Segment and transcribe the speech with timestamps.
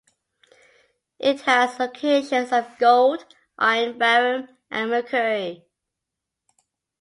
[1.19, 3.23] It has locations of gold,
[3.59, 5.67] iron, barium, and mercury.